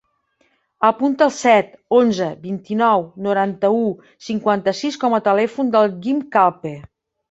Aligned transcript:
Apunta 0.87 1.25
el 1.25 1.33
set, 1.35 1.69
onze, 1.99 2.31
vint-i-nou, 2.47 3.07
noranta-u, 3.29 3.87
cinquanta-sis 4.33 5.03
com 5.07 5.21
a 5.21 5.25
telèfon 5.33 5.75
del 5.79 5.99
Guim 6.05 6.31
Calpe. 6.39 6.79